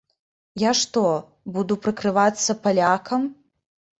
[0.61, 1.01] Я што,
[1.57, 3.21] буду прыкрывацца палякам?